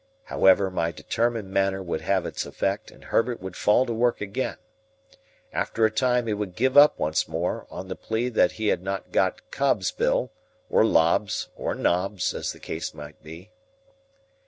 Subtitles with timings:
[0.23, 4.57] However, my determined manner would have its effect, and Herbert would fall to work again.
[5.53, 8.81] After a time he would give up once more, on the plea that he had
[8.81, 10.31] not got Cobbs's bill,
[10.71, 13.51] or Lobbs's, or Nobbs's, as the case might be.